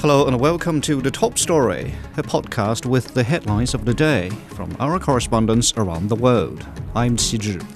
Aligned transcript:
Hello 0.00 0.26
and 0.26 0.40
welcome 0.40 0.80
to 0.80 1.02
The 1.02 1.10
Top 1.10 1.36
Story, 1.36 1.94
a 2.16 2.22
podcast 2.22 2.86
with 2.86 3.12
the 3.12 3.22
headlines 3.22 3.74
of 3.74 3.84
the 3.84 3.92
day 3.92 4.30
from 4.48 4.74
our 4.80 4.98
correspondents 4.98 5.74
around 5.76 6.08
the 6.08 6.16
world. 6.16 6.66
I'm 6.94 7.18
Qi 7.18 7.38
Zhi. 7.38 7.66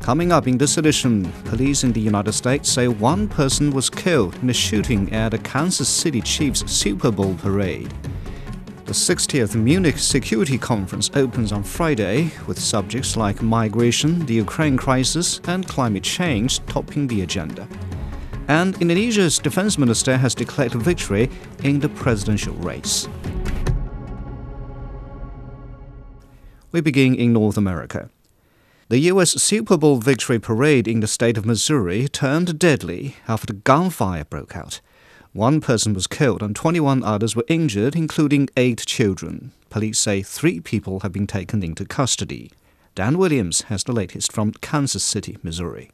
Coming 0.00 0.32
up 0.32 0.48
in 0.48 0.58
this 0.58 0.78
edition, 0.78 1.30
police 1.44 1.84
in 1.84 1.92
the 1.92 2.00
United 2.00 2.32
States 2.32 2.68
say 2.68 2.88
one 2.88 3.28
person 3.28 3.70
was 3.70 3.88
killed 3.88 4.34
in 4.42 4.50
a 4.50 4.52
shooting 4.52 5.12
at 5.12 5.32
a 5.32 5.38
Kansas 5.38 5.88
City 5.88 6.20
Chiefs 6.20 6.68
Super 6.68 7.12
Bowl 7.12 7.36
parade. 7.36 7.94
The 8.86 8.92
60th 8.92 9.54
Munich 9.54 9.98
Security 9.98 10.58
Conference 10.58 11.08
opens 11.14 11.52
on 11.52 11.62
Friday, 11.62 12.32
with 12.48 12.58
subjects 12.58 13.16
like 13.16 13.42
migration, 13.42 14.26
the 14.26 14.34
Ukraine 14.34 14.76
crisis, 14.76 15.40
and 15.46 15.68
climate 15.68 16.02
change 16.02 16.58
topping 16.66 17.06
the 17.06 17.22
agenda 17.22 17.68
and 18.48 18.80
Indonesia's 18.80 19.38
defense 19.38 19.78
minister 19.78 20.16
has 20.16 20.34
declared 20.34 20.72
victory 20.72 21.30
in 21.62 21.80
the 21.80 21.88
presidential 21.88 22.54
race. 22.54 23.06
We 26.72 26.80
begin 26.80 27.14
in 27.14 27.32
North 27.32 27.56
America. 27.56 28.10
The 28.88 28.98
U.S. 29.00 29.32
Super 29.42 29.76
Bowl 29.76 29.98
victory 29.98 30.38
parade 30.38 30.88
in 30.88 31.00
the 31.00 31.06
state 31.06 31.36
of 31.36 31.44
Missouri 31.44 32.08
turned 32.08 32.58
deadly 32.58 33.16
after 33.26 33.52
gunfire 33.52 34.24
broke 34.24 34.56
out. 34.56 34.80
One 35.34 35.60
person 35.60 35.92
was 35.92 36.06
killed 36.06 36.42
and 36.42 36.56
21 36.56 37.04
others 37.04 37.36
were 37.36 37.44
injured, 37.48 37.94
including 37.94 38.48
eight 38.56 38.84
children. 38.86 39.52
Police 39.68 39.98
say 39.98 40.22
three 40.22 40.58
people 40.58 41.00
have 41.00 41.12
been 41.12 41.26
taken 41.26 41.62
into 41.62 41.84
custody. 41.84 42.50
Dan 42.94 43.18
Williams 43.18 43.62
has 43.62 43.84
the 43.84 43.92
latest 43.92 44.32
from 44.32 44.52
Kansas 44.52 45.04
City, 45.04 45.36
Missouri. 45.42 45.90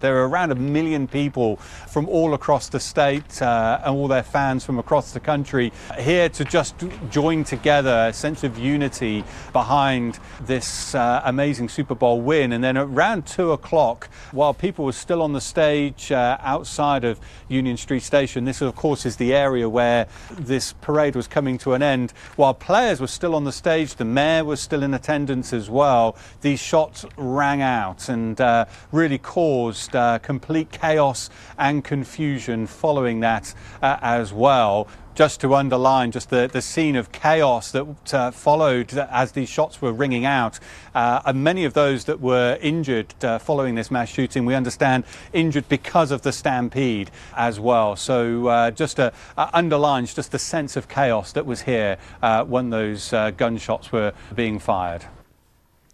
There 0.00 0.16
are 0.16 0.28
around 0.28 0.52
a 0.52 0.54
million 0.54 1.06
people 1.06 1.56
from 1.56 2.08
all 2.08 2.34
across 2.34 2.68
the 2.68 2.80
state 2.80 3.40
uh, 3.42 3.80
and 3.84 3.94
all 3.94 4.08
their 4.08 4.22
fans 4.22 4.64
from 4.64 4.78
across 4.78 5.12
the 5.12 5.20
country 5.20 5.72
here 5.98 6.28
to 6.30 6.44
just 6.44 6.74
join 7.10 7.44
together 7.44 8.06
a 8.08 8.12
sense 8.12 8.44
of 8.44 8.58
unity 8.58 9.24
behind 9.52 10.18
this 10.40 10.94
uh, 10.94 11.22
amazing 11.24 11.68
Super 11.68 11.94
Bowl 11.94 12.20
win. 12.20 12.52
And 12.52 12.62
then 12.62 12.76
around 12.76 13.26
two 13.26 13.52
o'clock, 13.52 14.08
while 14.32 14.54
people 14.54 14.84
were 14.84 14.92
still 14.92 15.22
on 15.22 15.32
the 15.32 15.40
stage 15.40 16.12
uh, 16.12 16.38
outside 16.40 17.04
of 17.04 17.20
Union 17.48 17.76
Street 17.76 18.02
Station, 18.02 18.44
this 18.44 18.60
of 18.60 18.74
course 18.76 19.06
is 19.06 19.16
the 19.16 19.34
area 19.34 19.68
where 19.68 20.06
this 20.30 20.72
parade 20.74 21.16
was 21.16 21.26
coming 21.26 21.58
to 21.58 21.74
an 21.74 21.82
end. 21.82 22.12
While 22.36 22.54
players 22.54 23.00
were 23.00 23.06
still 23.06 23.34
on 23.34 23.44
the 23.44 23.52
stage, 23.52 23.94
the 23.94 24.04
mayor 24.04 24.44
was 24.44 24.60
still 24.60 24.82
in 24.82 24.94
attendance 24.94 25.52
as 25.52 25.70
well. 25.70 26.16
These 26.40 26.60
shots 26.60 27.04
rang 27.16 27.62
out 27.62 28.08
and 28.08 28.40
uh, 28.40 28.66
really 28.92 29.18
caused 29.18 29.85
uh, 29.94 30.18
complete 30.18 30.70
chaos 30.72 31.30
and 31.58 31.84
confusion 31.84 32.66
following 32.66 33.20
that 33.20 33.54
uh, 33.82 33.98
as 34.00 34.32
well 34.32 34.88
just 35.16 35.40
to 35.40 35.54
underline 35.54 36.12
just 36.12 36.28
the, 36.28 36.48
the 36.52 36.60
scene 36.60 36.94
of 36.94 37.10
chaos 37.10 37.72
that 37.72 38.14
uh, 38.14 38.30
followed 38.30 38.92
as 38.94 39.32
these 39.32 39.48
shots 39.48 39.80
were 39.80 39.92
ringing 39.92 40.26
out. 40.26 40.60
Uh, 40.94 41.22
and 41.24 41.42
many 41.42 41.64
of 41.64 41.72
those 41.72 42.04
that 42.04 42.20
were 42.20 42.58
injured 42.60 43.12
uh, 43.24 43.38
following 43.38 43.74
this 43.74 43.90
mass 43.90 44.10
shooting, 44.10 44.44
we 44.44 44.54
understand, 44.54 45.04
injured 45.32 45.68
because 45.70 46.10
of 46.10 46.20
the 46.20 46.32
stampede 46.32 47.10
as 47.34 47.58
well. 47.58 47.96
So 47.96 48.46
uh, 48.48 48.70
just 48.70 49.00
uh, 49.00 49.10
underlines 49.36 50.14
just 50.14 50.32
the 50.32 50.38
sense 50.38 50.76
of 50.76 50.86
chaos 50.86 51.32
that 51.32 51.46
was 51.46 51.62
here 51.62 51.96
uh, 52.22 52.44
when 52.44 52.70
those 52.70 53.10
gunshots 53.36 53.90
were 53.90 54.12
being 54.34 54.58
fired. 54.58 55.06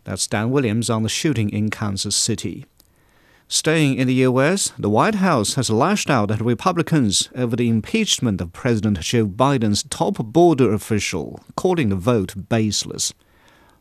That's 0.04 0.26
Dan 0.26 0.50
Williams 0.50 0.90
on 0.90 1.04
the 1.04 1.08
shooting 1.08 1.48
in 1.50 1.70
Kansas 1.70 2.16
City. 2.16 2.66
Staying 3.52 3.96
in 3.98 4.06
the 4.06 4.14
U.S., 4.14 4.72
the 4.78 4.88
White 4.88 5.16
House 5.16 5.56
has 5.56 5.68
lashed 5.68 6.08
out 6.08 6.30
at 6.30 6.40
Republicans 6.40 7.28
over 7.34 7.54
the 7.54 7.68
impeachment 7.68 8.40
of 8.40 8.54
President 8.54 8.98
Joe 9.00 9.26
Biden's 9.26 9.82
top 9.82 10.16
border 10.16 10.72
official, 10.72 11.38
calling 11.54 11.90
the 11.90 11.96
vote 11.96 12.48
baseless. 12.48 13.12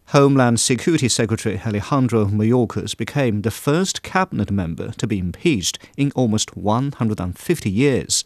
Homeland 0.07 0.59
Security 0.59 1.07
Secretary 1.07 1.57
Alejandro 1.66 2.25
Mayorkas 2.25 2.97
became 2.97 3.44
the 3.44 3.50
first 3.50 4.03
cabinet 4.03 4.51
member 4.51 4.91
to 4.91 5.07
be 5.07 5.19
impeached 5.19 5.79
in 5.95 6.12
almost 6.18 6.57
150 6.57 7.69
years. 7.69 8.25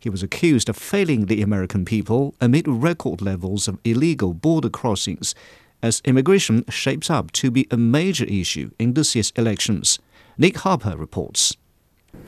He 0.00 0.08
was 0.08 0.22
accused 0.22 0.70
of 0.70 0.78
failing 0.78 1.26
the 1.26 1.42
American 1.42 1.84
people 1.84 2.34
amid 2.40 2.66
record 2.66 3.20
levels 3.20 3.68
of 3.68 3.78
illegal 3.84 4.32
border 4.32 4.70
crossings, 4.70 5.34
as 5.82 6.00
immigration 6.06 6.64
shapes 6.70 7.10
up 7.10 7.32
to 7.32 7.50
be 7.50 7.66
a 7.70 7.76
major 7.76 8.24
issue 8.24 8.70
in 8.78 8.94
this 8.94 9.14
year's 9.14 9.30
elections. 9.36 9.98
Nick 10.38 10.58
Harper 10.58 10.98
reports. 10.98 11.56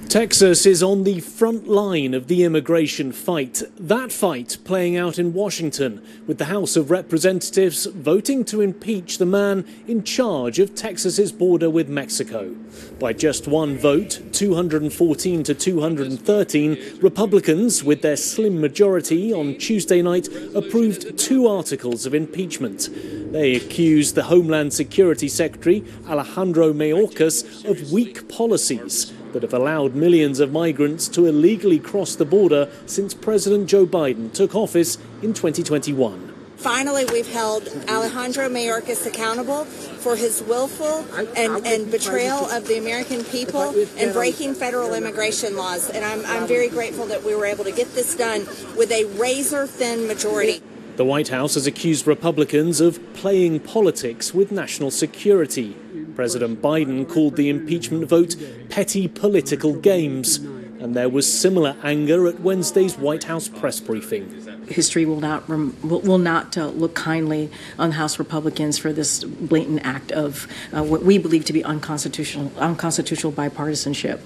Texas 0.08 0.64
is 0.64 0.82
on 0.82 1.04
the 1.04 1.20
front 1.20 1.68
line 1.68 2.14
of 2.14 2.28
the 2.28 2.42
immigration 2.42 3.12
fight. 3.12 3.62
That 3.78 4.10
fight 4.10 4.56
playing 4.64 4.96
out 4.96 5.18
in 5.18 5.34
Washington, 5.34 6.02
with 6.26 6.38
the 6.38 6.46
House 6.46 6.76
of 6.76 6.90
Representatives 6.90 7.84
voting 7.84 8.42
to 8.46 8.62
impeach 8.62 9.18
the 9.18 9.26
man 9.26 9.66
in 9.86 10.02
charge 10.04 10.58
of 10.60 10.74
Texas's 10.74 11.30
border 11.30 11.68
with 11.68 11.90
Mexico. 11.90 12.56
By 12.98 13.12
just 13.12 13.46
one 13.46 13.76
vote, 13.76 14.22
214 14.32 15.42
to 15.42 15.54
213, 15.54 17.00
Republicans, 17.02 17.84
with 17.84 18.00
their 18.00 18.16
slim 18.16 18.62
majority 18.62 19.30
on 19.30 19.58
Tuesday 19.58 20.00
night, 20.00 20.26
approved 20.54 21.18
two 21.18 21.46
articles 21.46 22.06
of 22.06 22.14
impeachment. 22.14 22.88
They 23.30 23.56
accused 23.56 24.14
the 24.14 24.22
Homeland 24.22 24.72
Security 24.72 25.28
Secretary, 25.28 25.84
Alejandro 26.08 26.72
Mayorkas, 26.72 27.66
of 27.66 27.92
weak 27.92 28.26
policies 28.30 29.12
that 29.32 29.42
have 29.42 29.54
allowed 29.54 29.94
millions 29.94 30.40
of 30.40 30.52
migrants 30.52 31.08
to 31.08 31.26
illegally 31.26 31.78
cross 31.78 32.14
the 32.14 32.24
border 32.24 32.70
since 32.86 33.14
President 33.14 33.68
Joe 33.68 33.86
Biden 33.86 34.32
took 34.32 34.54
office 34.54 34.98
in 35.22 35.34
2021. 35.34 36.34
Finally, 36.58 37.04
we've 37.12 37.32
held 37.32 37.68
Alejandro 37.88 38.48
Mayorkas 38.48 39.06
accountable 39.06 39.64
for 39.64 40.16
his 40.16 40.42
willful 40.42 41.06
and, 41.36 41.64
and, 41.64 41.88
betrayal 41.88 42.46
of 42.50 42.66
the 42.66 42.76
American 42.78 43.22
people 43.22 43.72
and 43.96 44.12
breaking 44.12 44.54
federal 44.54 44.92
immigration 44.92 45.56
laws. 45.56 45.88
And 45.88 46.04
I'm, 46.04 46.26
I'm 46.26 46.48
very 46.48 46.68
grateful 46.68 47.06
that 47.06 47.22
we 47.22 47.36
were 47.36 47.46
able 47.46 47.62
to 47.62 47.70
get 47.70 47.94
this 47.94 48.16
done 48.16 48.40
with 48.76 48.90
a 48.90 49.04
razor 49.20 49.68
thin 49.68 50.08
majority. 50.08 50.60
The 50.96 51.04
White 51.04 51.28
House 51.28 51.54
has 51.54 51.68
accused 51.68 52.08
Republicans 52.08 52.80
of 52.80 52.98
playing 53.14 53.60
politics 53.60 54.34
with 54.34 54.50
national 54.50 54.90
security. 54.90 55.76
President 56.18 56.60
Biden 56.60 57.08
called 57.08 57.36
the 57.36 57.48
impeachment 57.48 58.04
vote 58.08 58.34
petty 58.70 59.06
political 59.06 59.74
games, 59.74 60.38
and 60.38 60.96
there 60.96 61.08
was 61.08 61.32
similar 61.32 61.76
anger 61.84 62.26
at 62.26 62.40
Wednesday's 62.40 62.98
White 62.98 63.22
House 63.22 63.46
press 63.46 63.78
briefing. 63.78 64.28
History 64.66 65.06
will 65.06 65.20
not 65.20 65.48
will 65.48 66.18
not 66.18 66.58
uh, 66.58 66.70
look 66.70 66.96
kindly 66.96 67.52
on 67.78 67.92
House 67.92 68.18
Republicans 68.18 68.78
for 68.78 68.92
this 68.92 69.22
blatant 69.22 69.86
act 69.86 70.10
of 70.10 70.48
uh, 70.72 70.82
what 70.82 71.04
we 71.04 71.18
believe 71.18 71.44
to 71.44 71.52
be 71.52 71.62
unconstitutional 71.62 72.50
unconstitutional 72.58 73.32
bipartisanship, 73.32 74.18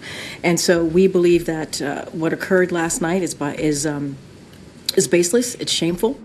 and 0.42 0.58
so 0.58 0.82
we 0.82 1.06
believe 1.06 1.44
that 1.44 1.82
uh, 1.82 2.06
what 2.06 2.32
occurred 2.32 2.72
last 2.72 3.02
night 3.02 3.22
is 3.22 3.34
by, 3.34 3.54
is 3.56 3.84
um, 3.84 4.16
is 4.96 5.06
baseless. 5.06 5.56
It's 5.56 5.70
shameful. 5.72 6.18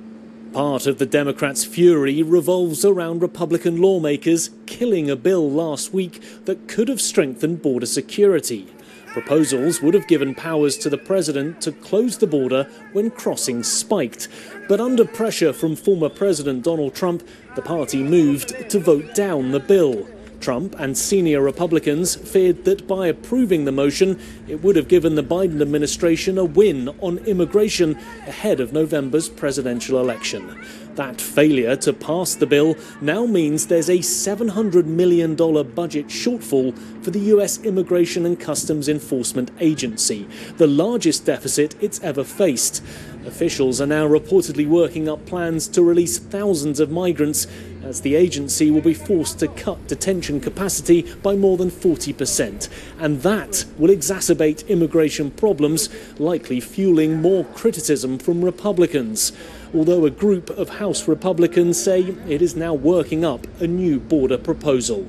Part 0.58 0.88
of 0.88 0.98
the 0.98 1.06
Democrats' 1.06 1.64
fury 1.66 2.24
revolves 2.24 2.84
around 2.84 3.22
Republican 3.22 3.80
lawmakers 3.80 4.50
killing 4.66 5.08
a 5.08 5.16
bill 5.16 5.52
last 5.52 5.94
week 5.94 6.20
that 6.46 6.68
could 6.68 6.88
have 6.88 7.00
strengthened 7.00 7.62
border 7.62 7.86
security. 7.86 8.66
Proposals 9.06 9.84
would 9.84 9.94
have 9.94 10.08
given 10.08 10.34
powers 10.34 10.76
to 10.78 10.90
the 10.90 10.98
president 10.98 11.62
to 11.62 11.72
close 11.72 12.18
the 12.18 12.26
border 12.26 12.68
when 12.92 13.12
crossings 13.12 13.72
spiked. 13.72 14.30
But 14.68 14.82
under 14.82 15.06
pressure 15.06 15.54
from 15.54 15.76
former 15.76 16.10
President 16.10 16.64
Donald 16.64 16.96
Trump, 16.96 17.22
the 17.56 17.62
party 17.62 18.02
moved 18.02 18.72
to 18.72 18.80
vote 18.80 19.14
down 19.14 19.52
the 19.52 19.60
bill. 19.60 20.08
Trump 20.40 20.76
and 20.80 20.98
senior 20.98 21.42
Republicans 21.42 22.16
feared 22.16 22.66
that 22.66 22.88
by 22.88 23.08
approving 23.08 23.66
the 23.66 23.72
motion, 23.72 24.20
it 24.48 24.64
would 24.64 24.76
have 24.76 24.88
given 24.88 25.16
the 25.16 25.24
Biden 25.24 25.62
administration 25.62 26.38
a 26.38 26.46
win 26.46 26.90
on 27.00 27.18
immigration 27.20 27.96
ahead 28.28 28.60
of 28.60 28.74
November's 28.74 29.30
presidential 29.30 30.00
election. 30.00 30.64
That 30.96 31.22
failure 31.22 31.76
to 31.76 31.94
pass 31.94 32.34
the 32.34 32.48
bill 32.48 32.76
now 33.02 33.28
means 33.28 33.68
there's 33.68 33.90
a 33.90 34.00
$700 34.00 34.86
million 34.86 35.36
budget 35.36 36.08
shortfall 36.08 36.76
for 37.04 37.12
the 37.12 37.20
U.S. 37.20 37.60
Immigration 37.60 38.26
and 38.26 38.40
Customs 38.40 38.90
Enforcement 38.90 39.52
Agency, 39.60 40.28
the 40.58 40.66
largest 40.66 41.26
deficit 41.26 41.76
it's 41.84 42.02
ever 42.02 42.24
faced. 42.24 42.84
Officials 43.28 43.82
are 43.82 43.88
now 43.88 44.08
reportedly 44.08 44.66
working 44.66 45.10
up 45.10 45.26
plans 45.26 45.68
to 45.68 45.84
release 45.84 46.18
thousands 46.18 46.80
of 46.80 46.90
migrants 46.90 47.46
as 47.84 48.00
the 48.00 48.16
agency 48.16 48.72
will 48.72 48.82
be 48.82 48.94
forced 48.94 49.40
to 49.40 49.50
cut 49.50 49.86
detention 49.88 50.40
capacity 50.40 51.02
by 51.22 51.36
more 51.36 51.58
than 51.58 51.70
40%. 51.70 52.70
And 53.00 53.22
that 53.24 53.66
will 53.78 53.90
exacerbate 53.90 54.66
immigration 54.70 55.32
problems, 55.32 55.90
likely 56.18 56.62
fueling 56.62 57.22
more 57.22 57.44
criticism 57.44 58.18
from 58.18 58.46
Republicans. 58.46 59.34
Although 59.74 60.06
a 60.06 60.10
group 60.10 60.50
of 60.52 60.70
House 60.70 61.06
Republicans 61.06 61.84
say 61.84 62.16
it 62.30 62.42
is 62.42 62.56
now 62.56 62.74
working 62.74 63.26
up 63.26 63.46
a 63.62 63.68
new 63.68 64.00
border 64.00 64.38
proposal. 64.38 65.06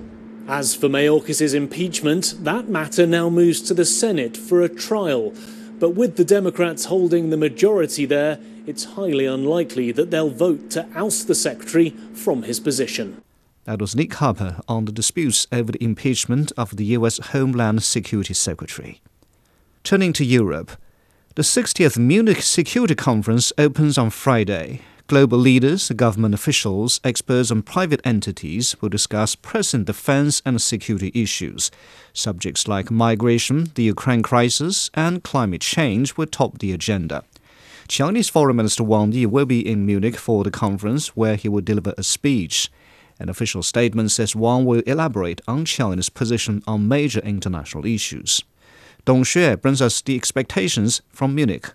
As 0.49 0.75
for 0.75 0.89
Mayorkas' 0.89 1.55
impeachment, 1.55 2.35
that 2.41 2.69
matter 2.69 3.07
now 3.07 3.31
moves 3.31 3.63
to 3.63 3.75
the 3.75 3.85
Senate 3.85 4.37
for 4.37 4.61
a 4.61 4.69
trial. 4.69 5.35
But 5.79 5.91
with 5.91 6.17
the 6.17 6.25
Democrats 6.25 6.87
holding 6.87 7.31
the 7.31 7.37
majority 7.37 8.05
there, 8.05 8.39
it's 8.67 8.85
highly 8.85 9.27
unlikely 9.27 9.93
that 9.93 10.11
they'll 10.11 10.31
vote 10.31 10.71
to 10.71 10.87
oust 10.95 11.29
the 11.29 11.35
secretary 11.35 11.91
from 12.15 12.43
his 12.43 12.59
position. 12.59 13.23
That 13.65 13.81
was 13.81 13.95
Nick 13.95 14.15
Harper 14.15 14.61
on 14.67 14.87
the 14.87 14.93
disputes 14.93 15.47
over 15.53 15.73
the 15.73 15.85
impeachment 15.85 16.53
of 16.57 16.77
the 16.77 16.87
U.S. 16.87 17.19
Homeland 17.19 17.83
Security 17.83 18.35
Secretary. 18.35 19.01
Turning 19.85 20.13
to 20.15 20.25
Europe, 20.25 20.73
the 21.35 21.43
60th 21.43 21.97
Munich 21.99 22.43
Security 22.43 22.95
Conference 22.95 23.53
opens 23.59 23.97
on 23.97 24.11
Friday. 24.11 24.81
Global 25.09 25.39
leaders, 25.39 25.89
government 25.89 26.35
officials, 26.35 27.01
experts, 27.03 27.51
and 27.51 27.65
private 27.65 28.03
entities 28.05 28.77
will 28.83 28.91
discuss 28.91 29.35
present 29.35 29.87
defense 29.87 30.43
and 30.45 30.61
security 30.61 31.11
issues. 31.15 31.71
Subjects 32.13 32.69
like 32.69 32.91
migration, 32.91 33.71
the 33.75 33.85
Ukraine 33.85 34.23
crisis, 34.23 34.91
and 34.93 35.25
climate 35.25 35.63
change 35.63 36.19
will 36.19 36.27
top 36.27 36.59
the 36.59 36.75
agenda. 36.75 37.25
Chinese 37.89 38.29
Foreign 38.29 38.57
Minister 38.57 38.85
Wang 38.85 39.13
Yi 39.13 39.25
will 39.25 39.47
be 39.47 39.67
in 39.67 39.87
Munich 39.87 40.19
for 40.19 40.45
the 40.45 40.51
conference, 40.51 41.17
where 41.17 41.37
he 41.37 41.49
will 41.49 41.63
deliver 41.63 41.95
a 41.97 42.03
speech. 42.03 42.71
An 43.19 43.31
official 43.31 43.63
statement 43.63 44.11
says 44.11 44.37
Wang 44.37 44.67
will 44.67 44.81
elaborate 44.81 45.41
on 45.49 45.65
China's 45.65 46.11
position 46.11 46.63
on 46.67 46.87
major 46.87 47.21
international 47.21 47.87
issues. 47.87 48.45
Dong 49.07 49.23
Xue 49.23 49.59
brings 49.63 49.81
us 49.81 50.03
the 50.03 50.17
expectations 50.17 51.01
from 51.09 51.35
Munich. 51.35 51.73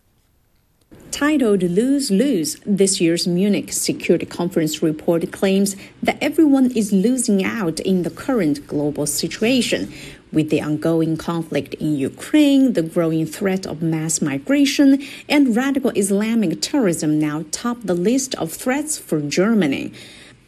Titled 1.23 1.63
Lose 1.63 2.11
Lose, 2.11 2.57
this 2.65 2.99
year's 2.99 3.25
Munich 3.25 3.71
Security 3.71 4.25
Conference 4.25 4.83
report 4.83 5.31
claims 5.31 5.77
that 6.01 6.17
everyone 6.19 6.69
is 6.71 6.91
losing 6.91 7.45
out 7.45 7.79
in 7.79 8.03
the 8.03 8.09
current 8.09 8.67
global 8.67 9.05
situation. 9.05 9.89
With 10.33 10.49
the 10.49 10.61
ongoing 10.61 11.15
conflict 11.15 11.75
in 11.75 11.95
Ukraine, 11.95 12.73
the 12.73 12.81
growing 12.81 13.25
threat 13.25 13.65
of 13.65 13.81
mass 13.81 14.21
migration, 14.21 15.01
and 15.29 15.55
radical 15.55 15.91
Islamic 15.91 16.59
terrorism 16.59 17.19
now 17.19 17.45
top 17.51 17.77
the 17.83 17.95
list 17.95 18.35
of 18.35 18.51
threats 18.51 18.97
for 18.97 19.21
Germany. 19.21 19.93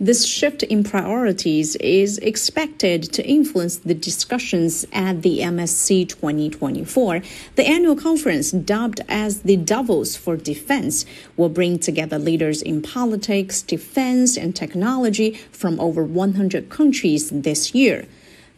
This 0.06 0.24
shift 0.24 0.62
in 0.62 0.84
priorities 0.84 1.76
is 1.78 2.20
expected 2.20 3.02
to 3.14 3.26
influence 3.26 3.78
the 3.78 3.96
discussions 3.96 4.86
at 4.94 5.24
the 5.24 5.40
MSC 5.40 6.08
2024. 6.08 7.24
The 7.56 7.66
annual 7.66 7.96
conference, 7.96 8.52
dubbed 8.52 9.02
as 9.10 9.42
the 9.42 9.58
Davos 9.58 10.16
for 10.16 10.38
Defense, 10.38 11.08
will 11.36 11.50
bring 11.50 11.80
together 11.80 12.20
leaders 12.20 12.62
in 12.62 12.84
politics, 12.84 13.64
defense, 13.64 14.38
and 14.38 14.56
technology 14.56 15.40
from 15.52 15.80
over 15.80 16.04
100 16.04 16.70
countries 16.70 17.32
this 17.32 17.74
year. 17.74 18.06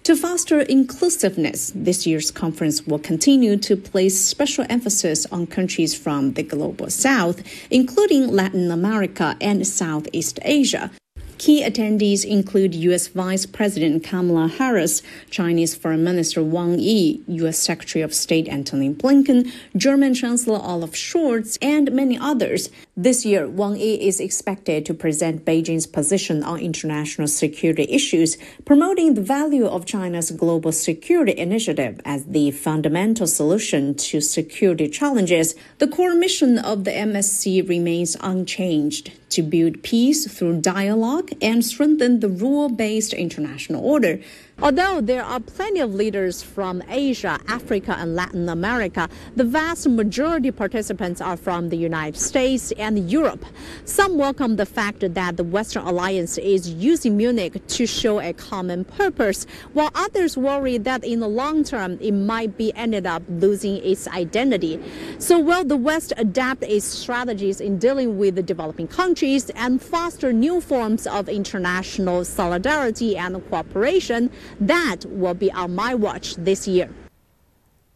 To 0.03 0.17
foster 0.17 0.59
inclusiveness, 0.59 1.71
this 1.73 2.05
year's 2.05 2.29
conference 2.29 2.85
will 2.85 2.99
continue 2.99 3.55
to 3.55 3.77
place 3.77 4.19
special 4.19 4.65
emphasis 4.69 5.25
on 5.27 5.47
countries 5.47 5.95
from 5.95 6.33
the 6.33 6.43
global 6.43 6.89
south, 6.89 7.41
including 7.71 8.27
Latin 8.27 8.69
America 8.69 9.37
and 9.39 9.65
Southeast 9.65 10.39
Asia. 10.41 10.91
Key 11.37 11.63
attendees 11.63 12.25
include 12.25 12.73
U.S. 12.73 13.07
Vice 13.07 13.45
President 13.45 14.03
Kamala 14.03 14.47
Harris, 14.47 15.03
Chinese 15.29 15.75
Foreign 15.75 16.03
Minister 16.03 16.43
Wang 16.43 16.79
Yi, 16.79 17.21
U.S. 17.27 17.59
Secretary 17.59 18.01
of 18.01 18.13
State 18.13 18.47
Antony 18.47 18.91
Blinken, 18.91 19.51
German 19.75 20.15
Chancellor 20.15 20.59
Olaf 20.63 20.93
Scholz, 20.93 21.57
and 21.61 21.91
many 21.91 22.17
others. 22.17 22.69
This 22.99 23.27
year, 23.27 23.47
Wang 23.47 23.75
Yi 23.75 24.07
is 24.07 24.19
expected 24.19 24.83
to 24.87 24.93
present 24.95 25.45
Beijing's 25.45 25.85
position 25.85 26.41
on 26.41 26.59
international 26.59 27.27
security 27.27 27.85
issues, 27.87 28.39
promoting 28.65 29.13
the 29.13 29.21
value 29.21 29.67
of 29.67 29.85
China's 29.85 30.31
global 30.31 30.71
security 30.71 31.37
initiative 31.37 32.01
as 32.05 32.25
the 32.25 32.49
fundamental 32.49 33.27
solution 33.27 33.93
to 34.09 34.19
security 34.19 34.89
challenges. 34.89 35.53
The 35.77 35.87
core 35.87 36.15
mission 36.15 36.57
of 36.57 36.85
the 36.85 36.91
MSC 36.91 37.69
remains 37.69 38.17
unchanged 38.19 39.11
to 39.29 39.43
build 39.43 39.83
peace 39.83 40.25
through 40.35 40.61
dialogue 40.61 41.29
and 41.39 41.63
strengthen 41.63 42.21
the 42.21 42.29
rule 42.29 42.67
based 42.67 43.13
international 43.13 43.85
order. 43.85 44.19
Although 44.59 45.01
there 45.01 45.23
are 45.23 45.39
plenty 45.39 45.81
of 45.81 45.93
leaders 45.93 46.41
from 46.41 46.81
Asia, 46.89 47.39
Africa, 47.47 47.95
and 47.99 48.15
Latin 48.15 48.49
America, 48.49 49.07
the 49.35 49.43
vast 49.43 49.87
majority 49.87 50.49
participants 50.49 51.21
are 51.21 51.37
from 51.37 51.69
the 51.69 51.77
United 51.77 52.19
States 52.19 52.71
and 52.71 53.09
Europe. 53.09 53.45
Some 53.85 54.17
welcome 54.17 54.55
the 54.55 54.65
fact 54.65 55.01
that 55.13 55.37
the 55.37 55.43
Western 55.43 55.83
Alliance 55.83 56.39
is 56.39 56.71
using 56.71 57.15
Munich 57.17 57.61
to 57.67 57.85
show 57.85 58.19
a 58.19 58.33
common 58.33 58.83
purpose, 58.83 59.45
while 59.73 59.91
others 59.93 60.35
worry 60.35 60.79
that 60.79 61.03
in 61.03 61.19
the 61.19 61.27
long 61.27 61.63
term 61.63 61.99
it 62.01 62.13
might 62.13 62.57
be 62.57 62.73
ended 62.73 63.05
up 63.05 63.21
losing 63.29 63.77
its 63.85 64.07
identity. 64.07 64.83
So 65.19 65.39
will 65.39 65.65
the 65.65 65.77
West 65.77 66.13
adapt 66.17 66.63
its 66.63 66.83
strategies 66.83 67.61
in 67.61 67.77
dealing 67.77 68.17
with 68.17 68.33
the 68.33 68.43
developing 68.43 68.87
countries 68.87 69.51
and 69.51 69.79
foster 69.79 70.33
new 70.33 70.61
forms 70.61 71.05
of 71.05 71.29
international 71.29 72.25
solidarity 72.25 73.15
and 73.15 73.47
cooperation? 73.51 74.31
That 74.59 75.05
will 75.05 75.33
be 75.33 75.51
on 75.51 75.75
my 75.75 75.93
watch 75.93 76.35
this 76.35 76.67
year. 76.67 76.89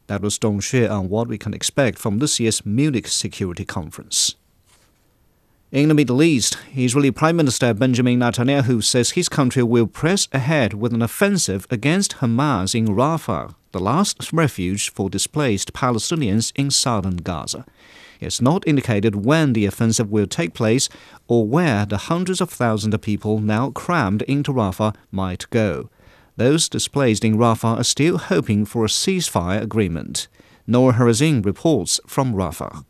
That 0.07 0.21
was 0.21 0.37
Dong 0.37 0.59
Xue 0.59 0.89
on 0.89 1.09
what 1.09 1.27
we 1.27 1.37
can 1.37 1.53
expect 1.53 1.97
from 1.97 2.19
this 2.19 2.39
year's 2.39 2.65
Munich 2.65 3.07
Security 3.07 3.63
Conference. 3.63 4.35
In 5.71 5.87
the 5.87 5.93
Middle 5.93 6.21
East, 6.21 6.57
Israeli 6.75 7.11
Prime 7.11 7.37
Minister 7.37 7.73
Benjamin 7.73 8.19
Netanyahu 8.19 8.83
says 8.83 9.11
his 9.11 9.29
country 9.29 9.63
will 9.63 9.87
press 9.87 10.27
ahead 10.33 10.73
with 10.73 10.93
an 10.93 11.01
offensive 11.01 11.65
against 11.69 12.17
Hamas 12.17 12.75
in 12.75 12.87
Rafah, 12.87 13.55
the 13.71 13.79
last 13.79 14.33
refuge 14.33 14.91
for 14.91 15.09
displaced 15.09 15.71
Palestinians 15.71 16.51
in 16.57 16.71
southern 16.71 17.15
Gaza. 17.15 17.65
It's 18.19 18.41
not 18.41 18.67
indicated 18.67 19.23
when 19.23 19.53
the 19.53 19.65
offensive 19.65 20.11
will 20.11 20.27
take 20.27 20.53
place 20.53 20.89
or 21.29 21.47
where 21.47 21.85
the 21.85 21.97
hundreds 21.97 22.41
of 22.41 22.49
thousands 22.49 22.93
of 22.93 22.99
people 22.99 23.39
now 23.39 23.71
crammed 23.71 24.23
into 24.23 24.51
Rafah 24.51 24.93
might 25.09 25.49
go. 25.51 25.89
Those 26.43 26.67
displaced 26.67 27.23
in 27.23 27.37
Rafah 27.37 27.77
are 27.77 27.83
still 27.83 28.17
hoping 28.17 28.65
for 28.65 28.83
a 28.83 28.87
ceasefire 28.87 29.61
agreement. 29.61 30.27
Noor 30.65 30.93
Harazin 30.93 31.45
reports 31.45 31.99
from 32.07 32.33
Rafah. 32.33 32.83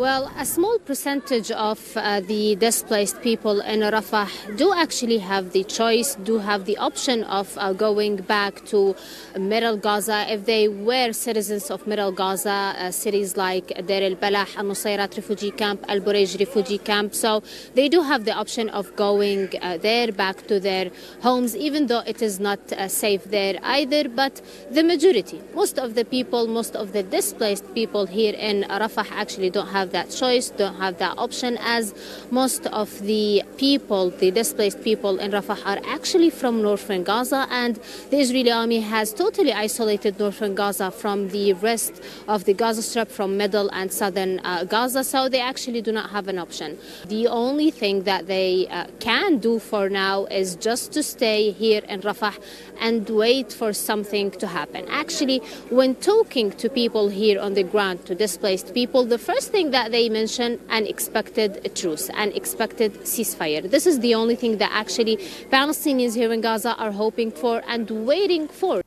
Well, 0.00 0.32
a 0.38 0.46
small 0.46 0.78
percentage 0.78 1.50
of 1.50 1.78
uh, 1.94 2.20
the 2.20 2.56
displaced 2.56 3.20
people 3.20 3.60
in 3.60 3.80
Rafah 3.80 4.56
do 4.56 4.72
actually 4.72 5.18
have 5.18 5.52
the 5.52 5.62
choice, 5.62 6.14
do 6.14 6.38
have 6.38 6.64
the 6.64 6.78
option 6.78 7.22
of 7.24 7.52
uh, 7.58 7.74
going 7.74 8.16
back 8.16 8.64
to 8.72 8.96
Middle 9.38 9.76
Gaza 9.76 10.24
if 10.32 10.46
they 10.46 10.68
were 10.68 11.12
citizens 11.12 11.70
of 11.70 11.86
Middle 11.86 12.12
Gaza, 12.12 12.74
uh, 12.78 12.90
cities 12.90 13.36
like 13.36 13.66
Deir 13.86 14.04
el-Balah, 14.04 14.56
Al-Nusayrat 14.56 15.14
refugee 15.18 15.50
camp, 15.50 15.84
Al-Bureij 15.86 16.40
refugee 16.40 16.78
camp. 16.78 17.14
So 17.14 17.42
they 17.74 17.90
do 17.90 18.00
have 18.00 18.24
the 18.24 18.32
option 18.32 18.70
of 18.70 18.96
going 18.96 19.50
uh, 19.60 19.76
there, 19.76 20.12
back 20.12 20.46
to 20.46 20.58
their 20.58 20.90
homes, 21.20 21.54
even 21.54 21.88
though 21.88 22.04
it 22.06 22.22
is 22.22 22.40
not 22.40 22.72
uh, 22.72 22.88
safe 22.88 23.24
there 23.24 23.58
either. 23.62 24.08
But 24.08 24.40
the 24.70 24.82
majority, 24.82 25.42
most 25.54 25.78
of 25.78 25.94
the 25.94 26.06
people, 26.06 26.46
most 26.46 26.74
of 26.74 26.94
the 26.94 27.02
displaced 27.02 27.74
people 27.74 28.06
here 28.06 28.34
in 28.34 28.62
Rafah 28.62 29.10
actually 29.10 29.50
don't 29.50 29.68
have 29.68 29.89
that 29.92 30.10
choice, 30.10 30.50
don't 30.50 30.76
have 30.76 30.98
that 30.98 31.18
option, 31.18 31.58
as 31.60 31.94
most 32.30 32.66
of 32.66 33.00
the 33.00 33.42
people, 33.56 34.10
the 34.10 34.30
displaced 34.30 34.82
people 34.82 35.18
in 35.18 35.30
Rafah, 35.30 35.60
are 35.66 35.80
actually 35.86 36.30
from 36.30 36.62
northern 36.62 37.02
Gaza, 37.04 37.46
and 37.50 37.76
the 38.10 38.18
Israeli 38.18 38.52
army 38.52 38.80
has 38.80 39.12
totally 39.12 39.52
isolated 39.52 40.18
northern 40.18 40.54
Gaza 40.54 40.90
from 40.90 41.28
the 41.28 41.52
rest 41.54 42.02
of 42.28 42.44
the 42.44 42.54
Gaza 42.54 42.82
Strip, 42.82 43.10
from 43.10 43.36
middle 43.36 43.68
and 43.72 43.92
southern 43.92 44.40
uh, 44.40 44.64
Gaza, 44.64 45.04
so 45.04 45.28
they 45.28 45.40
actually 45.40 45.82
do 45.82 45.92
not 45.92 46.10
have 46.10 46.28
an 46.28 46.38
option. 46.38 46.78
The 47.06 47.26
only 47.28 47.70
thing 47.70 48.04
that 48.04 48.26
they 48.26 48.66
uh, 48.68 48.86
can 48.98 49.38
do 49.38 49.58
for 49.58 49.88
now 49.88 50.26
is 50.26 50.56
just 50.56 50.92
to 50.92 51.02
stay 51.02 51.50
here 51.50 51.82
in 51.88 52.00
Rafah 52.00 52.36
and 52.80 53.08
wait 53.10 53.52
for 53.52 53.72
something 53.72 54.30
to 54.32 54.46
happen. 54.46 54.86
Actually, 54.88 55.38
when 55.70 55.94
talking 55.96 56.50
to 56.52 56.68
people 56.68 57.08
here 57.08 57.38
on 57.40 57.54
the 57.54 57.62
ground, 57.62 58.06
to 58.06 58.14
displaced 58.14 58.72
people, 58.74 59.04
the 59.04 59.18
first 59.18 59.50
thing 59.50 59.70
that 59.70 59.79
that 59.80 59.92
they 59.92 60.10
mention 60.10 60.60
an 60.68 60.84
expected 60.86 61.50
truce, 61.74 62.10
an 62.10 62.30
expected 62.32 62.92
ceasefire. 63.12 63.62
This 63.76 63.86
is 63.86 64.00
the 64.00 64.14
only 64.14 64.36
thing 64.36 64.58
that 64.58 64.70
actually 64.82 65.16
Palestinians 65.58 66.14
here 66.14 66.30
in 66.34 66.42
Gaza 66.42 66.72
are 66.76 66.92
hoping 66.92 67.30
for 67.30 67.62
and 67.66 67.90
waiting 68.10 68.46
for. 68.46 68.82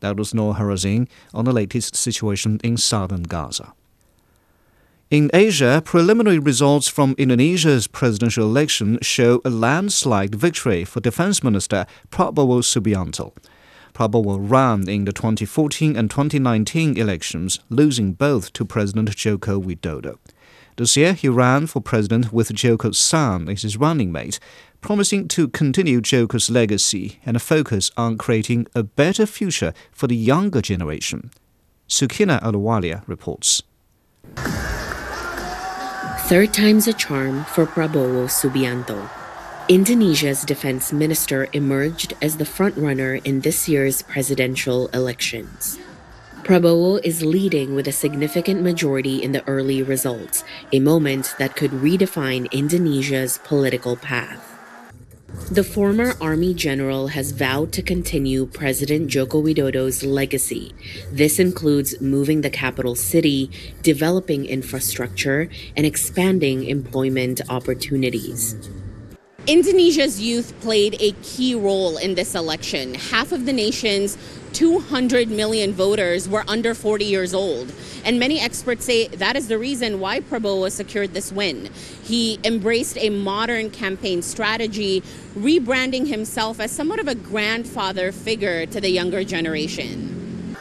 That 0.00 0.16
was 0.16 0.34
Noor 0.34 0.54
Harazin 0.54 1.06
on 1.32 1.44
the 1.44 1.52
latest 1.52 1.94
situation 1.94 2.60
in 2.64 2.76
southern 2.76 3.22
Gaza. 3.22 3.72
In 5.12 5.30
Asia, 5.32 5.80
preliminary 5.84 6.40
results 6.40 6.88
from 6.88 7.14
Indonesia's 7.16 7.86
presidential 7.86 8.46
election 8.46 8.98
show 9.02 9.40
a 9.44 9.50
landslide 9.50 10.34
victory 10.34 10.84
for 10.84 10.98
Defense 10.98 11.44
Minister 11.44 11.86
Prabowo 12.10 12.58
Subianto. 12.72 13.32
Prabowo 13.96 14.36
ran 14.38 14.86
in 14.90 15.06
the 15.06 15.12
2014 15.12 15.96
and 15.96 16.10
2019 16.10 16.98
elections, 16.98 17.60
losing 17.70 18.12
both 18.12 18.52
to 18.52 18.66
President 18.66 19.08
Joko 19.16 19.58
Widodo. 19.58 20.18
This 20.76 20.98
year, 20.98 21.14
he 21.14 21.30
ran 21.30 21.66
for 21.66 21.80
president 21.80 22.30
with 22.30 22.52
Joko's 22.52 22.98
son 22.98 23.48
as 23.48 23.62
his 23.62 23.78
running 23.78 24.12
mate, 24.12 24.38
promising 24.82 25.28
to 25.28 25.48
continue 25.48 26.02
Joko's 26.02 26.50
legacy 26.50 27.20
and 27.24 27.38
a 27.38 27.40
focus 27.40 27.90
on 27.96 28.18
creating 28.18 28.66
a 28.74 28.82
better 28.82 29.24
future 29.24 29.72
for 29.92 30.08
the 30.08 30.14
younger 30.14 30.60
generation. 30.60 31.30
Sukina 31.88 32.38
Ahluwalia 32.42 33.02
reports. 33.06 33.62
Third 36.28 36.52
time's 36.52 36.86
a 36.86 36.92
charm 36.92 37.46
for 37.46 37.64
Prabowo 37.64 38.28
Subianto. 38.28 39.25
Indonesia's 39.68 40.44
defense 40.44 40.92
minister 40.92 41.48
emerged 41.52 42.14
as 42.22 42.36
the 42.36 42.44
frontrunner 42.44 43.20
in 43.26 43.40
this 43.40 43.68
year's 43.68 44.00
presidential 44.02 44.86
elections. 44.88 45.80
Prabowo 46.44 47.00
is 47.02 47.24
leading 47.24 47.74
with 47.74 47.88
a 47.88 47.92
significant 47.92 48.62
majority 48.62 49.20
in 49.20 49.32
the 49.32 49.44
early 49.48 49.82
results, 49.82 50.44
a 50.72 50.78
moment 50.78 51.34
that 51.40 51.56
could 51.56 51.72
redefine 51.72 52.48
Indonesia's 52.52 53.40
political 53.42 53.96
path. 53.96 54.56
The 55.50 55.64
former 55.64 56.14
army 56.20 56.54
general 56.54 57.08
has 57.08 57.32
vowed 57.32 57.72
to 57.72 57.82
continue 57.82 58.46
President 58.46 59.08
Joko 59.08 59.40
Widodo's 59.40 60.04
legacy. 60.04 60.76
This 61.10 61.40
includes 61.40 62.00
moving 62.00 62.42
the 62.42 62.50
capital 62.50 62.94
city, 62.94 63.50
developing 63.82 64.46
infrastructure, 64.46 65.48
and 65.76 65.84
expanding 65.84 66.66
employment 66.66 67.40
opportunities. 67.48 68.54
Indonesia's 69.48 70.20
youth 70.20 70.58
played 70.60 70.96
a 70.98 71.12
key 71.22 71.54
role 71.54 71.98
in 71.98 72.16
this 72.16 72.34
election. 72.34 72.94
Half 72.94 73.30
of 73.30 73.46
the 73.46 73.52
nation's 73.52 74.18
200 74.54 75.28
million 75.28 75.72
voters 75.72 76.28
were 76.28 76.42
under 76.48 76.74
40 76.74 77.04
years 77.04 77.32
old. 77.32 77.72
And 78.04 78.18
many 78.18 78.40
experts 78.40 78.84
say 78.84 79.06
that 79.06 79.36
is 79.36 79.46
the 79.46 79.56
reason 79.56 80.00
why 80.00 80.18
Prabowo 80.18 80.68
secured 80.72 81.14
this 81.14 81.30
win. 81.30 81.70
He 82.02 82.40
embraced 82.42 82.98
a 82.98 83.10
modern 83.10 83.70
campaign 83.70 84.20
strategy, 84.20 85.00
rebranding 85.38 86.08
himself 86.08 86.58
as 86.58 86.72
somewhat 86.72 86.98
of 86.98 87.06
a 87.06 87.14
grandfather 87.14 88.10
figure 88.10 88.66
to 88.66 88.80
the 88.80 88.90
younger 88.90 89.22
generation. 89.22 90.56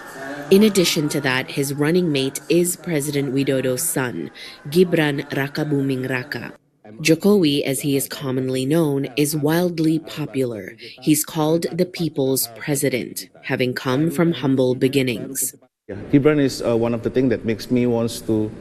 In 0.51 0.61
addition 0.61 1.09
to 1.09 1.19
that, 1.21 1.49
his 1.49 1.73
running 1.73 2.11
mate 2.11 2.39
is 2.49 2.75
President 2.75 3.33
Widodo's 3.33 3.81
son, 3.81 4.29
Gibran 4.67 5.27
Rakabuming 5.31 6.07
Raka. 6.07 6.53
Jokowi, 6.85 7.63
as 7.63 7.81
he 7.81 7.95
is 7.97 8.07
commonly 8.07 8.65
known, 8.65 9.07
is 9.17 9.35
wildly 9.35 9.97
popular. 9.99 10.75
He's 11.01 11.25
called 11.25 11.65
the 11.71 11.85
people's 11.85 12.47
president, 12.55 13.29
having 13.41 13.73
come 13.73 14.11
from 14.11 14.31
humble 14.31 14.75
beginnings. 14.75 15.55
Yeah, 15.87 15.95
Gibran 16.11 16.39
is 16.39 16.61
uh, 16.61 16.77
one 16.77 16.93
of 16.93 17.01
the 17.01 17.09
things 17.09 17.29
that 17.29 17.43
makes 17.43 17.71
me 17.71 17.87
wants 17.87 18.21
to 18.21 18.51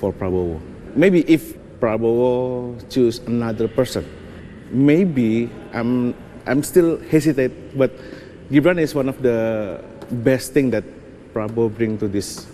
for 0.00 0.12
Prabowo. 0.12 0.60
Maybe 0.96 1.28
if 1.28 1.56
Prabowo 1.80 2.80
choose 2.88 3.18
another 3.20 3.68
person, 3.68 4.08
maybe 4.70 5.50
I'm 5.72 6.14
I'm 6.46 6.62
still 6.62 6.98
hesitate, 7.08 7.76
but 7.76 7.92
Gibran 8.50 8.80
is 8.80 8.94
one 8.94 9.08
of 9.08 9.20
the 9.20 9.84
best 10.24 10.52
thing 10.52 10.70
that 10.70 10.84
Prabowo 11.34 11.68
bring 11.68 11.98
to 11.98 12.08
this 12.08 12.46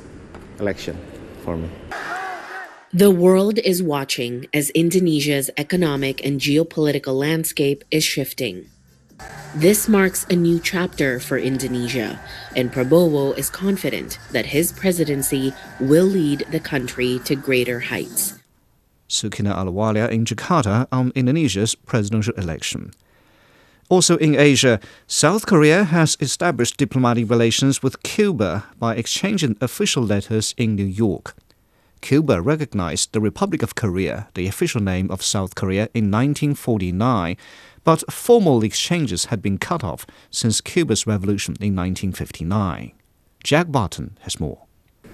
election 0.58 0.98
for 1.44 1.56
me. 1.56 1.68
The 2.92 3.12
world 3.12 3.60
is 3.60 3.84
watching 3.84 4.48
as 4.52 4.70
Indonesia's 4.70 5.48
economic 5.56 6.26
and 6.26 6.40
geopolitical 6.40 7.14
landscape 7.14 7.84
is 7.92 8.02
shifting. 8.02 8.66
This 9.54 9.86
marks 9.86 10.26
a 10.28 10.34
new 10.34 10.58
chapter 10.58 11.20
for 11.20 11.38
Indonesia, 11.38 12.18
and 12.56 12.72
Prabowo 12.72 13.38
is 13.38 13.48
confident 13.48 14.18
that 14.32 14.46
his 14.46 14.72
presidency 14.72 15.54
will 15.78 16.06
lead 16.06 16.44
the 16.50 16.58
country 16.58 17.20
to 17.26 17.36
greater 17.36 17.78
heights. 17.78 18.40
Sukina 19.08 19.54
Ahluwalia 19.54 20.10
in 20.10 20.24
Jakarta 20.24 20.88
on 20.90 21.12
Indonesia's 21.14 21.76
presidential 21.76 22.34
election. 22.34 22.90
Also 23.88 24.16
in 24.16 24.34
Asia, 24.34 24.80
South 25.06 25.46
Korea 25.46 25.84
has 25.84 26.16
established 26.18 26.76
diplomatic 26.76 27.30
relations 27.30 27.84
with 27.84 28.02
Cuba 28.02 28.64
by 28.80 28.96
exchanging 28.96 29.56
official 29.60 30.02
letters 30.02 30.56
in 30.58 30.74
New 30.74 30.90
York. 30.90 31.36
Cuba 32.00 32.40
recognized 32.40 33.12
the 33.12 33.20
Republic 33.20 33.62
of 33.62 33.74
Korea, 33.74 34.28
the 34.34 34.46
official 34.46 34.80
name 34.80 35.10
of 35.10 35.22
South 35.22 35.54
Korea, 35.54 35.88
in 35.94 36.10
1949, 36.10 37.36
but 37.84 38.10
formal 38.12 38.62
exchanges 38.62 39.26
had 39.26 39.42
been 39.42 39.58
cut 39.58 39.84
off 39.84 40.06
since 40.30 40.60
Cuba's 40.60 41.06
revolution 41.06 41.52
in 41.60 41.76
1959. 41.76 42.92
Jack 43.42 43.70
Barton 43.70 44.18
has 44.20 44.40
more. 44.40 44.66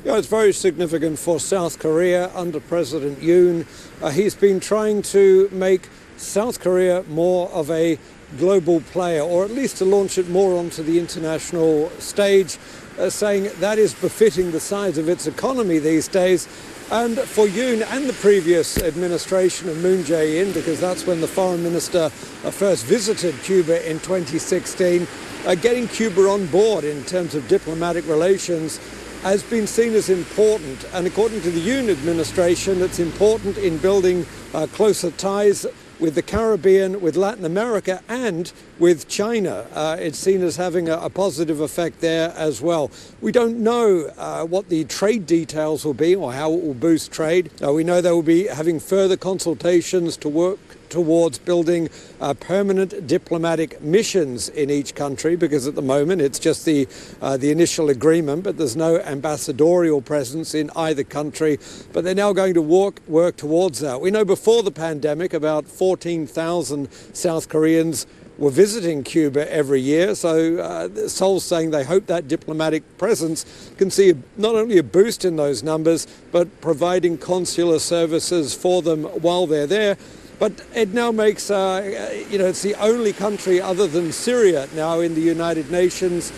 Yeah, 0.05 0.19
it's 0.19 0.29
very 0.29 0.53
significant 0.53 1.19
for 1.19 1.41
South 1.41 1.79
Korea 1.79 2.31
under 2.35 2.61
President 2.61 3.21
Yoon. 3.21 3.67
Uh, 4.03 4.11
he's 4.11 4.35
been 4.35 4.61
trying 4.61 5.03
to 5.03 5.49
make 5.51 5.89
South 6.17 6.61
Korea 6.61 7.03
more 7.09 7.49
of 7.51 7.71
a 7.71 7.99
global 8.39 8.81
player, 8.81 9.23
or 9.23 9.45
at 9.45 9.51
least 9.51 9.79
to 9.79 9.85
launch 9.85 10.19
it 10.19 10.29
more 10.29 10.59
onto 10.59 10.83
the 10.83 10.99
international 10.99 11.91
stage, 11.99 12.59
uh, 12.99 13.11
saying 13.11 13.51
that 13.61 13.79
is 13.79 13.95
befitting 13.95 14.51
the 14.53 14.61
size 14.61 14.99
of 14.99 15.09
its 15.09 15.27
economy 15.27 15.79
these 15.79 16.09
days. 16.09 16.47
And 16.89 17.19
for 17.19 17.49
Yoon 17.49 17.85
and 17.85 18.09
the 18.09 18.13
previous 18.13 18.79
administration 18.79 19.69
of 19.69 19.77
Moon 19.79 20.05
Jae-in, 20.05 20.53
because 20.53 20.79
that's 20.79 21.05
when 21.05 21.21
the 21.21 21.27
foreign 21.27 21.65
minister 21.65 22.05
uh, 22.05 22.11
first 22.53 22.85
visited 22.85 23.35
Cuba 23.43 23.85
in 23.91 23.99
2016, 23.99 25.05
uh, 25.47 25.55
getting 25.57 25.89
Cuba 25.89 26.29
on 26.29 26.47
board 26.47 26.85
in 26.85 27.03
terms 27.03 27.35
of 27.35 27.49
diplomatic 27.49 28.07
relations 28.07 28.79
has 29.23 29.43
been 29.43 29.67
seen 29.67 29.95
as 29.95 30.09
important. 30.11 30.87
And 30.93 31.09
according 31.09 31.41
to 31.41 31.51
the 31.51 31.61
Yoon 31.61 31.91
administration, 31.91 32.81
it's 32.81 33.01
important 33.01 33.59
in 33.59 33.79
building 33.79 34.25
uh, 34.55 34.69
closer 34.69 35.11
ties 35.11 35.67
with 35.99 36.15
the 36.15 36.23
Caribbean, 36.23 37.01
with 37.01 37.17
Latin 37.17 37.45
America, 37.45 38.03
and 38.09 38.53
with 38.79 39.09
China. 39.09 39.67
Uh, 39.73 39.97
it's 39.99 40.19
seen 40.19 40.43
as 40.43 40.57
having 40.57 40.89
a, 40.89 40.99
a, 40.99 41.11
positive 41.11 41.61
effect 41.61 42.01
there 42.01 42.33
as 42.37 42.61
well. 42.61 42.91
We 43.21 43.33
don't 43.33 43.59
know 43.59 44.13
uh, 44.17 44.45
what 44.45 44.69
the 44.69 44.85
trade 44.85 45.27
details 45.27 45.85
will 45.85 45.95
be 45.95 46.15
or 46.15 46.33
how 46.33 46.53
it 46.53 46.63
will 46.63 46.75
boost 46.75 47.11
trade. 47.11 47.51
Uh, 47.63 47.73
we 47.73 47.85
know 47.85 48.01
they 48.01 48.11
will 48.11 48.23
be 48.23 48.47
having 48.47 48.79
further 48.79 49.17
consultations 49.17 50.17
to 50.19 50.29
work 50.29 50.59
towards 50.91 51.39
building 51.39 51.89
uh, 52.21 52.35
permanent 52.35 53.07
diplomatic 53.07 53.81
missions 53.81 54.49
in 54.49 54.71
each 54.71 54.95
country 54.95 55.37
because 55.37 55.67
at 55.67 55.75
the 55.75 55.83
moment 55.83 56.21
it's 56.23 56.39
just 56.39 56.65
the 56.65 56.89
uh, 57.21 57.37
the 57.37 57.51
initial 57.51 57.91
agreement 57.91 58.43
but 58.43 58.57
there's 58.57 58.77
no 58.77 58.99
ambassadorial 59.01 60.01
presence 60.01 60.55
in 60.55 60.71
either 60.77 61.05
country 61.05 61.59
but 61.93 62.05
they're 62.05 62.15
now 62.15 62.33
going 62.33 62.55
to 62.55 62.63
work 62.63 63.01
work 63.07 63.37
towards 63.37 63.81
that 63.81 64.01
we 64.01 64.11
know 64.11 64.25
before 64.25 64.63
the 64.63 64.71
pandemic 64.71 65.33
about 65.33 65.67
14,000 65.67 66.91
South 67.13 67.49
Koreans 67.49 68.07
were 68.39 68.51
visiting 68.51 69.03
Cuba 69.03 69.51
every 69.53 69.81
year. 69.81 70.15
So 70.15 70.59
uh, 70.59 71.09
Seoul's 71.09 71.45
saying 71.45 71.71
they 71.71 71.85
hope 71.85 72.07
that 72.07 72.29
diplomatic 72.29 72.99
presence 72.99 73.73
can 73.79 73.91
see 73.91 74.15
not 74.37 74.55
only 74.55 74.79
a 74.79 74.83
boost 74.83 75.25
in 75.25 75.37
those 75.37 75.63
numbers, 75.63 76.07
but 76.33 76.61
providing 76.61 77.19
consular 77.19 77.79
services 77.79 78.55
for 78.55 78.83
them 78.83 79.05
while 79.05 79.47
they're 79.47 79.67
there. 79.67 79.97
But 80.39 80.53
it 80.75 80.93
now 80.93 81.13
makes, 81.13 81.51
uh, 81.51 82.23
you 82.29 82.39
know, 82.39 82.47
it's 82.47 82.63
the 82.63 82.75
only 82.75 83.13
country 83.13 83.61
other 83.61 83.87
than 83.87 84.13
Syria 84.13 84.69
now 84.75 85.01
in 85.01 85.15
the 85.15 85.21
United 85.21 85.71
Nations 85.71 86.33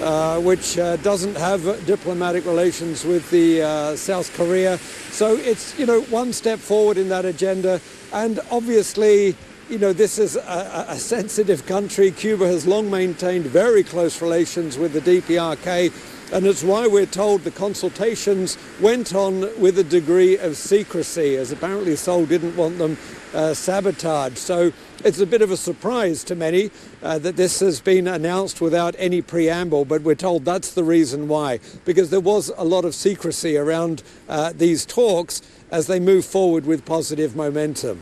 uh, 0.00 0.38
which 0.40 0.78
uh, 0.78 0.96
doesn't 0.96 1.36
have 1.36 1.62
diplomatic 1.86 2.44
relations 2.44 3.04
with 3.04 3.28
the 3.30 3.62
uh, 3.62 3.96
South 3.96 4.34
Korea. 4.36 4.78
So 5.10 5.36
it's, 5.36 5.78
you 5.78 5.86
know, 5.86 6.02
one 6.02 6.32
step 6.32 6.58
forward 6.58 6.98
in 6.98 7.08
that 7.08 7.24
agenda. 7.24 7.80
And 8.12 8.40
obviously, 8.50 9.34
you 9.70 9.78
know, 9.78 9.92
this 9.92 10.18
is 10.18 10.36
a, 10.36 10.86
a 10.88 10.96
sensitive 10.96 11.66
country. 11.66 12.10
Cuba 12.10 12.46
has 12.46 12.66
long 12.66 12.90
maintained 12.90 13.46
very 13.46 13.82
close 13.82 14.20
relations 14.20 14.78
with 14.78 14.92
the 14.92 15.00
DPRK. 15.00 15.92
And 16.32 16.44
it's 16.44 16.64
why 16.64 16.88
we're 16.88 17.06
told 17.06 17.42
the 17.42 17.52
consultations 17.52 18.58
went 18.80 19.14
on 19.14 19.40
with 19.60 19.78
a 19.78 19.84
degree 19.84 20.36
of 20.36 20.56
secrecy, 20.56 21.36
as 21.36 21.52
apparently 21.52 21.94
Seoul 21.94 22.26
didn't 22.26 22.56
want 22.56 22.78
them 22.78 22.98
uh, 23.32 23.54
sabotaged. 23.54 24.38
So 24.38 24.72
it's 25.04 25.20
a 25.20 25.26
bit 25.26 25.40
of 25.40 25.52
a 25.52 25.56
surprise 25.56 26.24
to 26.24 26.34
many 26.34 26.70
uh, 27.02 27.18
that 27.20 27.36
this 27.36 27.60
has 27.60 27.80
been 27.80 28.08
announced 28.08 28.60
without 28.60 28.96
any 28.98 29.22
preamble, 29.22 29.84
but 29.84 30.02
we're 30.02 30.16
told 30.16 30.44
that's 30.44 30.72
the 30.74 30.82
reason 30.82 31.28
why, 31.28 31.60
because 31.84 32.10
there 32.10 32.20
was 32.20 32.50
a 32.56 32.64
lot 32.64 32.84
of 32.84 32.94
secrecy 32.94 33.56
around 33.56 34.02
uh, 34.28 34.52
these 34.52 34.84
talks 34.84 35.42
as 35.70 35.86
they 35.86 36.00
move 36.00 36.24
forward 36.24 36.66
with 36.66 36.84
positive 36.84 37.36
momentum. 37.36 38.00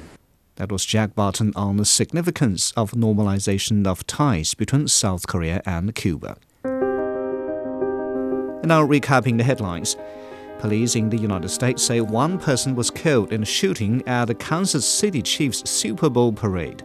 That 0.57 0.71
was 0.71 0.87
Jack 0.87 1.15
Barton 1.15 1.53
on 1.57 1.77
the 1.77 1.85
significance 1.85 2.73
of 2.77 2.93
normalization 2.93 3.87
of 3.87 4.07
ties 4.07 4.55
between 4.55 4.89
South 4.89 5.27
Korea 5.27 5.61
and 5.67 5.95
Cuba. 5.95 6.37
And 8.65 8.71
now 8.71 8.83
recapping 8.83 9.37
the 9.37 9.45
headlines. 9.45 9.95
Police 10.59 10.97
in 10.97 11.11
the 11.11 11.19
United 11.19 11.51
States 11.51 11.83
say 11.83 12.01
one 12.01 12.39
person 12.39 12.75
was 12.75 12.91
killed 12.91 13.31
in 13.31 13.43
a 13.43 13.45
shooting 13.45 14.03
at 14.07 14.25
the 14.25 14.35
Kansas 14.35 14.89
City 14.89 15.21
Chiefs 15.21 15.69
Super 15.69 16.09
Bowl 16.09 16.33
parade. 16.33 16.83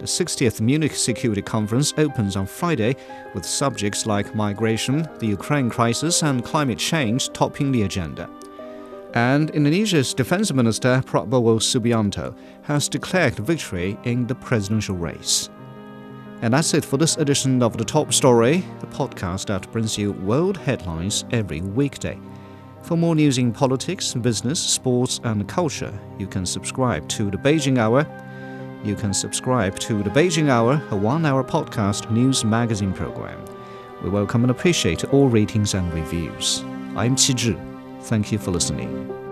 The 0.00 0.04
60th 0.04 0.60
Munich 0.60 0.94
Security 0.94 1.40
Conference 1.40 1.94
opens 1.96 2.36
on 2.36 2.44
Friday 2.44 2.94
with 3.32 3.46
subjects 3.46 4.04
like 4.04 4.34
migration, 4.34 5.08
the 5.18 5.28
Ukraine 5.28 5.70
crisis, 5.70 6.22
and 6.22 6.44
climate 6.44 6.78
change 6.78 7.32
topping 7.32 7.72
the 7.72 7.84
agenda. 7.84 8.28
And 9.14 9.48
Indonesia's 9.48 10.12
Defense 10.12 10.52
Minister 10.52 11.02
Prabowo 11.06 11.58
Subianto 11.58 12.36
has 12.64 12.86
declared 12.86 13.36
victory 13.36 13.96
in 14.04 14.26
the 14.26 14.34
presidential 14.34 14.96
race. 14.96 15.48
And 16.40 16.54
that's 16.54 16.72
it 16.72 16.84
for 16.84 16.96
this 16.96 17.16
edition 17.16 17.62
of 17.64 17.76
The 17.76 17.84
Top 17.84 18.12
Story, 18.12 18.64
the 18.78 18.86
podcast 18.86 19.46
that 19.46 19.70
brings 19.72 19.98
you 19.98 20.12
world 20.12 20.56
headlines 20.56 21.24
every 21.32 21.62
weekday. 21.62 22.16
For 22.82 22.96
more 22.96 23.16
news 23.16 23.38
in 23.38 23.52
politics, 23.52 24.14
business, 24.14 24.60
sports, 24.60 25.20
and 25.24 25.48
culture, 25.48 25.92
you 26.16 26.28
can 26.28 26.46
subscribe 26.46 27.08
to 27.08 27.28
the 27.28 27.36
Beijing 27.36 27.78
Hour. 27.78 28.06
You 28.84 28.94
can 28.94 29.12
subscribe 29.12 29.80
to 29.80 30.00
the 30.04 30.10
Beijing 30.10 30.48
Hour, 30.48 30.80
a 30.90 30.96
one 30.96 31.26
hour 31.26 31.42
podcast 31.42 32.08
news 32.12 32.44
magazine 32.44 32.92
program. 32.92 33.44
We 34.04 34.08
welcome 34.08 34.44
and 34.44 34.52
appreciate 34.52 35.12
all 35.12 35.28
ratings 35.28 35.74
and 35.74 35.92
reviews. 35.92 36.60
I'm 36.94 37.16
Qi 37.16 37.34
Zhi. 37.34 38.02
Thank 38.02 38.30
you 38.30 38.38
for 38.38 38.52
listening. 38.52 39.27